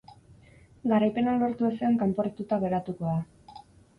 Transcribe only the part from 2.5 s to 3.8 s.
geratuko da.